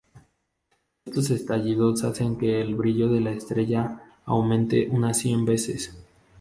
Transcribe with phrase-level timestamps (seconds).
[1.05, 5.95] Estos estallidos hacen que el brillo de la estrella aumente unas cien veces.